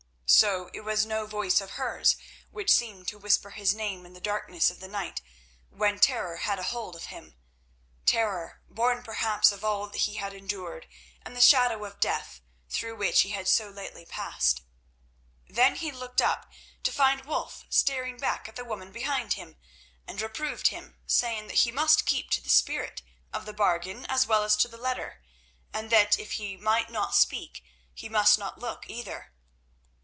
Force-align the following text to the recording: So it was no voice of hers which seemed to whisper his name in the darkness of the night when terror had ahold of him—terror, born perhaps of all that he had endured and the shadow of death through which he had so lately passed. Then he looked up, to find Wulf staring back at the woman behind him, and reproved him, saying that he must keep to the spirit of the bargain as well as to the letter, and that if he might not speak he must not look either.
So 0.33 0.69
it 0.73 0.85
was 0.85 1.05
no 1.05 1.25
voice 1.25 1.59
of 1.59 1.71
hers 1.71 2.15
which 2.51 2.71
seemed 2.71 3.09
to 3.09 3.17
whisper 3.19 3.49
his 3.49 3.75
name 3.75 4.05
in 4.05 4.13
the 4.13 4.21
darkness 4.21 4.71
of 4.71 4.79
the 4.79 4.87
night 4.87 5.21
when 5.69 5.99
terror 5.99 6.37
had 6.37 6.57
ahold 6.57 6.95
of 6.95 7.07
him—terror, 7.07 8.61
born 8.69 9.03
perhaps 9.03 9.51
of 9.51 9.65
all 9.65 9.87
that 9.87 9.97
he 9.97 10.15
had 10.15 10.33
endured 10.33 10.87
and 11.21 11.35
the 11.35 11.41
shadow 11.41 11.83
of 11.83 11.99
death 11.99 12.39
through 12.69 12.95
which 12.95 13.21
he 13.23 13.31
had 13.31 13.49
so 13.49 13.69
lately 13.69 14.05
passed. 14.05 14.61
Then 15.49 15.75
he 15.75 15.91
looked 15.91 16.21
up, 16.21 16.49
to 16.83 16.93
find 16.93 17.25
Wulf 17.25 17.65
staring 17.69 18.15
back 18.15 18.47
at 18.47 18.55
the 18.55 18.63
woman 18.63 18.93
behind 18.93 19.33
him, 19.33 19.57
and 20.07 20.21
reproved 20.21 20.69
him, 20.69 20.95
saying 21.05 21.47
that 21.47 21.57
he 21.65 21.73
must 21.73 22.05
keep 22.05 22.29
to 22.29 22.41
the 22.41 22.49
spirit 22.49 23.01
of 23.33 23.45
the 23.45 23.51
bargain 23.51 24.05
as 24.05 24.25
well 24.25 24.43
as 24.45 24.55
to 24.57 24.69
the 24.69 24.77
letter, 24.77 25.21
and 25.73 25.89
that 25.89 26.17
if 26.17 26.33
he 26.33 26.55
might 26.55 26.89
not 26.89 27.15
speak 27.15 27.61
he 27.93 28.07
must 28.07 28.39
not 28.39 28.57
look 28.57 28.89
either. 28.89 29.33